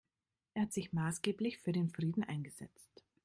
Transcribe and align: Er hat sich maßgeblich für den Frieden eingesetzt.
Er 0.55 0.63
hat 0.63 0.73
sich 0.73 0.93
maßgeblich 0.93 1.59
für 1.59 1.73
den 1.73 1.91
Frieden 1.91 2.23
eingesetzt. 2.23 3.03